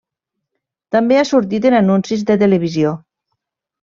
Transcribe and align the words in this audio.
També 0.95 1.19
ha 1.19 1.25
sortit 1.31 1.67
en 1.71 1.77
anuncis 1.83 2.23
de 2.31 2.39
televisió. 2.45 2.95